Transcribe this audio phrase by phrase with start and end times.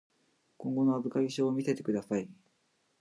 [0.57, 2.27] 今後の預かり証を見せてください。